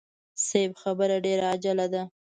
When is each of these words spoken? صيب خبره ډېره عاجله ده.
صيب 0.47 0.71
خبره 0.81 1.15
ډېره 1.25 1.43
عاجله 1.51 1.87
ده. 1.93 2.03